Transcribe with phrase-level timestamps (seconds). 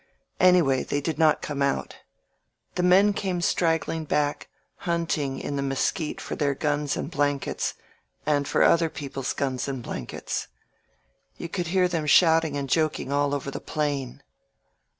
[0.39, 1.97] Anyway, they did not come out.
[2.73, 7.75] The men came straggling back, hunting in the mesquite for their guns and blankets,
[8.25, 10.47] and for other people's guns and blankets.
[11.37, 14.23] You could hear them shouting and joking all over the plain.